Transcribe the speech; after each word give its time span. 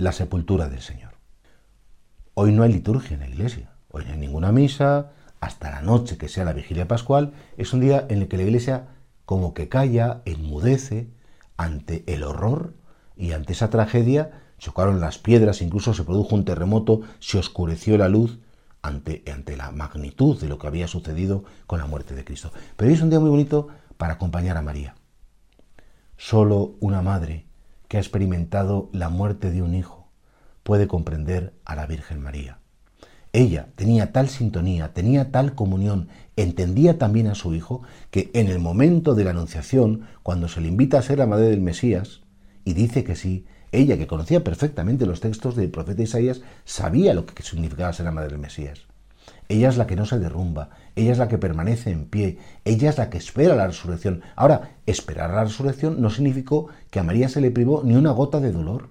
La 0.00 0.12
sepultura 0.12 0.68
del 0.68 0.80
Señor. 0.80 1.12
Hoy 2.34 2.52
no 2.52 2.62
hay 2.62 2.72
liturgia 2.72 3.14
en 3.14 3.20
la 3.20 3.28
iglesia, 3.28 3.72
hoy 3.90 4.04
no 4.04 4.12
hay 4.12 4.18
ninguna 4.18 4.50
misa, 4.52 5.10
hasta 5.40 5.70
la 5.70 5.82
noche 5.82 6.16
que 6.16 6.28
sea 6.28 6.44
la 6.44 6.52
vigilia 6.52 6.88
pascual, 6.88 7.32
es 7.56 7.72
un 7.72 7.80
día 7.80 8.06
en 8.08 8.22
el 8.22 8.28
que 8.28 8.36
la 8.36 8.44
iglesia 8.44 8.88
como 9.24 9.54
que 9.54 9.68
calla, 9.68 10.22
enmudece 10.24 11.10
ante 11.56 12.04
el 12.12 12.24
horror 12.24 12.74
y 13.16 13.32
ante 13.32 13.52
esa 13.52 13.70
tragedia, 13.70 14.30
chocaron 14.58 15.00
las 15.00 15.18
piedras, 15.18 15.62
incluso 15.62 15.94
se 15.94 16.04
produjo 16.04 16.34
un 16.34 16.44
terremoto, 16.44 17.02
se 17.20 17.38
oscureció 17.38 17.96
la 17.98 18.08
luz 18.08 18.38
ante, 18.82 19.22
ante 19.32 19.56
la 19.56 19.70
magnitud 19.70 20.40
de 20.40 20.48
lo 20.48 20.58
que 20.58 20.66
había 20.66 20.88
sucedido 20.88 21.44
con 21.66 21.78
la 21.78 21.86
muerte 21.86 22.14
de 22.14 22.24
Cristo. 22.24 22.52
Pero 22.76 22.88
hoy 22.88 22.94
es 22.94 23.02
un 23.02 23.10
día 23.10 23.20
muy 23.20 23.30
bonito 23.30 23.68
para 23.96 24.14
acompañar 24.14 24.56
a 24.56 24.62
María. 24.62 24.94
Solo 26.16 26.74
una 26.80 27.02
madre 27.02 27.49
que 27.90 27.96
ha 27.96 28.00
experimentado 28.00 28.88
la 28.92 29.08
muerte 29.08 29.50
de 29.50 29.62
un 29.62 29.74
hijo 29.74 30.06
puede 30.62 30.86
comprender 30.86 31.54
a 31.64 31.74
la 31.74 31.86
Virgen 31.86 32.22
María. 32.22 32.60
Ella 33.32 33.66
tenía 33.74 34.12
tal 34.12 34.28
sintonía, 34.28 34.92
tenía 34.94 35.32
tal 35.32 35.56
comunión, 35.56 36.06
entendía 36.36 36.98
también 36.98 37.26
a 37.26 37.34
su 37.34 37.52
hijo, 37.52 37.82
que 38.12 38.30
en 38.32 38.46
el 38.46 38.60
momento 38.60 39.16
de 39.16 39.24
la 39.24 39.30
anunciación, 39.30 40.02
cuando 40.22 40.46
se 40.46 40.60
le 40.60 40.68
invita 40.68 41.00
a 41.00 41.02
ser 41.02 41.18
la 41.18 41.26
madre 41.26 41.46
del 41.46 41.62
Mesías, 41.62 42.20
y 42.64 42.74
dice 42.74 43.02
que 43.02 43.16
sí, 43.16 43.44
ella 43.72 43.98
que 43.98 44.06
conocía 44.06 44.44
perfectamente 44.44 45.04
los 45.04 45.18
textos 45.18 45.56
del 45.56 45.72
profeta 45.72 46.02
Isaías, 46.02 46.42
sabía 46.64 47.12
lo 47.12 47.26
que 47.26 47.42
significaba 47.42 47.92
ser 47.92 48.06
la 48.06 48.12
madre 48.12 48.30
del 48.30 48.38
Mesías. 48.38 48.86
Ella 49.50 49.68
es 49.68 49.76
la 49.76 49.88
que 49.88 49.96
no 49.96 50.06
se 50.06 50.20
derrumba, 50.20 50.70
ella 50.94 51.10
es 51.10 51.18
la 51.18 51.26
que 51.26 51.36
permanece 51.36 51.90
en 51.90 52.04
pie, 52.04 52.38
ella 52.64 52.88
es 52.88 52.98
la 52.98 53.10
que 53.10 53.18
espera 53.18 53.56
la 53.56 53.66
resurrección. 53.66 54.22
Ahora, 54.36 54.76
esperar 54.86 55.30
la 55.30 55.42
resurrección 55.42 56.00
no 56.00 56.08
significó 56.08 56.68
que 56.88 57.00
a 57.00 57.02
María 57.02 57.28
se 57.28 57.40
le 57.40 57.50
privó 57.50 57.82
ni 57.82 57.96
una 57.96 58.12
gota 58.12 58.38
de 58.38 58.52
dolor. 58.52 58.90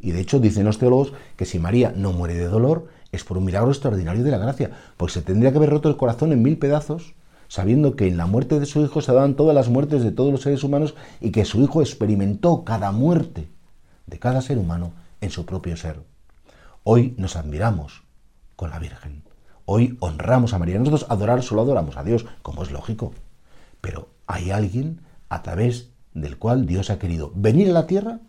Y 0.00 0.10
de 0.10 0.20
hecho 0.20 0.40
dicen 0.40 0.64
los 0.64 0.80
teólogos 0.80 1.12
que 1.36 1.44
si 1.44 1.60
María 1.60 1.92
no 1.96 2.10
muere 2.10 2.34
de 2.34 2.48
dolor 2.48 2.88
es 3.12 3.22
por 3.22 3.38
un 3.38 3.44
milagro 3.44 3.70
extraordinario 3.70 4.24
de 4.24 4.30
la 4.32 4.38
gracia, 4.38 4.72
pues 4.96 5.12
se 5.12 5.22
tendría 5.22 5.52
que 5.52 5.58
haber 5.58 5.70
roto 5.70 5.88
el 5.88 5.96
corazón 5.96 6.32
en 6.32 6.42
mil 6.42 6.58
pedazos, 6.58 7.14
sabiendo 7.46 7.94
que 7.94 8.08
en 8.08 8.16
la 8.16 8.26
muerte 8.26 8.58
de 8.58 8.66
su 8.66 8.82
hijo 8.82 9.00
se 9.02 9.12
daban 9.12 9.36
todas 9.36 9.54
las 9.54 9.68
muertes 9.68 10.02
de 10.02 10.10
todos 10.10 10.32
los 10.32 10.42
seres 10.42 10.64
humanos 10.64 10.96
y 11.20 11.30
que 11.30 11.44
su 11.44 11.62
hijo 11.62 11.80
experimentó 11.80 12.64
cada 12.64 12.90
muerte 12.90 13.48
de 14.08 14.18
cada 14.18 14.42
ser 14.42 14.58
humano 14.58 14.94
en 15.20 15.30
su 15.30 15.46
propio 15.46 15.76
ser. 15.76 16.00
Hoy 16.82 17.14
nos 17.18 17.36
admiramos 17.36 18.02
con 18.56 18.70
la 18.70 18.80
Virgen. 18.80 19.22
Hoy 19.68 19.96
honramos 19.98 20.54
a 20.54 20.60
María. 20.60 20.78
Nosotros 20.78 21.06
adorar 21.10 21.42
solo 21.42 21.62
adoramos 21.62 21.96
a 21.96 22.04
Dios, 22.04 22.24
como 22.42 22.62
es 22.62 22.70
lógico. 22.70 23.12
Pero 23.80 24.08
hay 24.28 24.52
alguien 24.52 25.00
a 25.28 25.42
través 25.42 25.90
del 26.14 26.38
cual 26.38 26.66
Dios 26.66 26.88
ha 26.88 27.00
querido 27.00 27.32
venir 27.34 27.70
a 27.70 27.72
la 27.72 27.88
tierra 27.88 28.20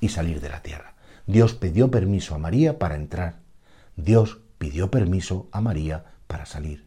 y 0.00 0.08
salir 0.08 0.40
de 0.40 0.48
la 0.48 0.62
tierra. 0.62 0.94
Dios 1.26 1.52
pidió 1.52 1.90
permiso 1.90 2.34
a 2.34 2.38
María 2.38 2.78
para 2.78 2.96
entrar. 2.96 3.40
Dios 3.96 4.38
pidió 4.56 4.90
permiso 4.90 5.48
a 5.52 5.60
María 5.60 6.06
para 6.26 6.46
salir. 6.46 6.86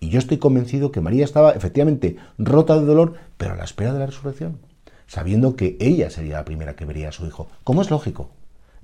Y 0.00 0.08
yo 0.08 0.18
estoy 0.18 0.38
convencido 0.38 0.90
que 0.90 1.00
María 1.00 1.24
estaba 1.24 1.52
efectivamente 1.52 2.16
rota 2.38 2.74
de 2.76 2.84
dolor, 2.84 3.14
pero 3.36 3.54
a 3.54 3.56
la 3.56 3.64
espera 3.64 3.92
de 3.92 4.00
la 4.00 4.06
resurrección, 4.06 4.58
sabiendo 5.06 5.54
que 5.54 5.76
ella 5.78 6.10
sería 6.10 6.38
la 6.38 6.44
primera 6.44 6.74
que 6.74 6.86
vería 6.86 7.10
a 7.10 7.12
su 7.12 7.24
hijo, 7.24 7.48
como 7.62 7.82
es 7.82 7.90
lógico, 7.90 8.30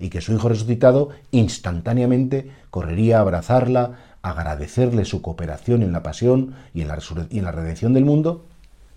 y 0.00 0.08
que 0.08 0.20
su 0.20 0.32
hijo 0.32 0.48
resucitado 0.48 1.10
instantáneamente 1.30 2.50
correría 2.70 3.18
a 3.18 3.20
abrazarla, 3.20 3.98
agradecerle 4.22 5.04
su 5.04 5.22
cooperación 5.22 5.82
en 5.82 5.92
la 5.92 6.02
pasión 6.02 6.54
y 6.74 6.82
en 6.82 6.88
la, 6.88 6.98
y 7.28 7.40
la 7.40 7.52
redención 7.52 7.92
del 7.92 8.04
mundo, 8.04 8.46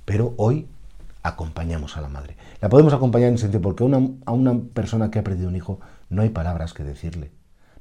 pero 0.05 0.33
hoy 0.37 0.67
acompañamos 1.21 1.97
a 1.97 2.01
la 2.01 2.09
madre. 2.09 2.35
La 2.61 2.69
podemos 2.69 2.93
acompañar 2.93 3.29
en 3.29 3.37
sentido 3.37 3.61
porque 3.61 3.83
a 3.83 4.31
una 4.31 4.59
persona 4.73 5.11
que 5.11 5.19
ha 5.19 5.23
perdido 5.23 5.49
un 5.49 5.55
hijo 5.55 5.79
no 6.09 6.21
hay 6.21 6.29
palabras 6.29 6.73
que 6.73 6.83
decirle. 6.83 7.31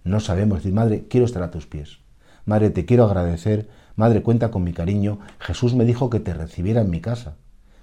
No 0.05 0.21
sabemos 0.21 0.59
decir, 0.59 0.73
madre, 0.73 1.07
quiero 1.09 1.27
estar 1.27 1.43
a 1.43 1.51
tus 1.51 1.67
pies. 1.67 1.99
Madre, 2.45 2.71
te 2.71 2.85
quiero 2.85 3.05
agradecer. 3.05 3.69
Madre, 3.95 4.23
cuenta 4.23 4.51
con 4.51 4.65
mi 4.65 4.73
cariño. 4.73 5.21
Jesús 5.39 5.75
me 5.75 5.85
dijo 5.85 6.11
que 6.11 6.19
te 6.19 6.35
recibiera 6.35 6.81
en 6.81 6.91
mi 6.91 7.01
casa, 7.01 7.37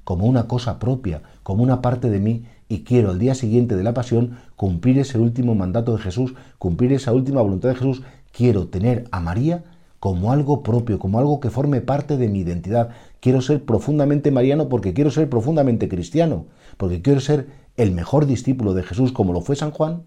como 0.04 0.26
una 0.26 0.48
cosa 0.48 0.80
propia, 0.80 1.22
como 1.44 1.64
una 1.64 1.82
parte 1.82 2.10
de 2.10 2.20
mí, 2.20 2.46
y 2.70 2.84
quiero 2.84 3.10
al 3.10 3.20
día 3.20 3.34
siguiente 3.34 3.76
de 3.76 3.84
la 3.84 3.96
pasión 3.96 4.38
cumplir 4.56 5.00
ese 5.00 5.18
último 5.18 5.56
mandato 5.56 5.98
de 5.98 6.04
Jesús, 6.04 6.36
cumplir 6.60 6.94
esa 6.94 7.12
última 7.12 7.42
voluntad 7.42 7.70
de 7.70 7.76
Jesús. 7.76 8.04
Quiero 8.32 8.68
tener 8.68 9.06
a 9.12 9.20
María 9.20 9.64
como 10.00 10.32
algo 10.32 10.62
propio, 10.62 11.00
como 11.00 11.20
algo 11.20 11.40
que 11.40 11.50
forme 11.50 11.82
parte 11.82 12.16
de 12.16 12.30
mi 12.30 12.40
identidad. 12.40 12.92
Quiero 13.20 13.42
ser 13.42 13.66
profundamente 13.66 14.32
mariano 14.32 14.70
porque 14.70 14.94
quiero 14.94 15.10
ser 15.10 15.30
profundamente 15.30 15.90
cristiano, 15.90 16.46
porque 16.78 17.02
quiero 17.02 17.20
ser 17.20 17.48
el 17.76 17.92
mejor 17.92 18.28
discípulo 18.28 18.76
de 18.76 18.84
Jesús 18.84 19.12
como 19.12 19.34
lo 19.34 19.42
fue 19.42 19.56
San 19.56 19.72
Juan. 19.72 20.04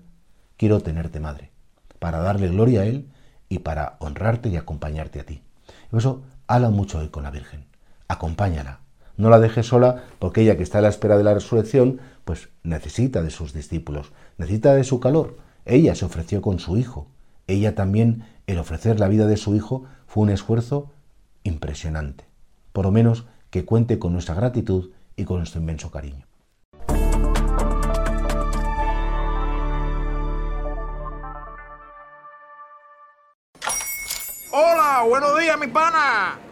Quiero 0.57 0.81
tenerte, 0.81 1.19
madre, 1.19 1.51
para 1.99 2.19
darle 2.19 2.49
gloria 2.49 2.83
a 2.83 2.87
Él 2.87 3.09
y 3.49 3.59
para 3.59 3.97
honrarte 3.99 4.49
y 4.49 4.57
acompañarte 4.57 5.19
a 5.19 5.27
ti. 5.27 5.43
Por 5.91 5.99
eso, 5.99 6.23
habla 6.47 6.71
mucho 6.71 7.01
hoy 7.01 7.09
con 7.09 7.25
la 7.25 7.33
Virgen. 7.33 7.67
Acompáñala. 8.07 8.81
No 9.17 9.31
la 9.31 9.39
dejes 9.39 9.67
sola 9.67 10.05
porque 10.19 10.43
ella 10.43 10.57
que 10.57 10.63
está 10.63 10.79
a 10.79 10.83
la 10.83 10.89
espera 10.89 11.17
de 11.17 11.25
la 11.25 11.35
resurrección, 11.35 12.01
pues 12.25 12.49
necesita 12.63 13.23
de 13.23 13.31
sus 13.31 13.53
discípulos, 13.53 14.13
necesita 14.39 14.75
de 14.75 14.85
su 14.85 15.01
calor. 15.01 15.37
Ella 15.65 15.95
se 15.95 16.05
ofreció 16.05 16.43
con 16.43 16.59
su 16.59 16.77
hijo. 16.77 17.07
Ella 17.47 17.75
también, 17.75 18.25
el 18.47 18.59
ofrecer 18.59 18.99
la 18.99 19.09
vida 19.09 19.27
de 19.27 19.37
su 19.37 19.55
hijo, 19.55 19.85
fue 20.07 20.25
un 20.25 20.31
esfuerzo 20.31 20.91
impresionante. 21.43 22.25
Por 22.73 22.85
lo 22.87 22.91
menos 22.91 23.27
que 23.51 23.65
cuente 23.65 23.99
con 23.99 24.13
nuestra 24.13 24.35
gratitud 24.35 24.91
y 25.17 25.25
con 25.25 25.39
nuestro 25.39 25.61
inmenso 25.61 25.91
cariño. 25.91 26.27
Hola, 34.55 35.05
buenos 35.09 35.39
días, 35.39 35.59
mi 35.59 35.67
pana. 35.67 36.52